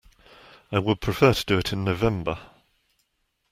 I 0.71 0.79
would 0.79 0.99
prefer 0.99 1.31
to 1.31 1.45
do 1.45 1.59
it 1.59 1.71
in 1.71 1.83
November. 1.83 2.39